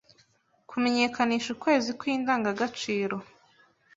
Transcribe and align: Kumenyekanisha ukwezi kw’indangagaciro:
Kumenyekanisha 0.69 1.49
ukwezi 1.55 1.89
kw’indangagaciro: 1.99 3.15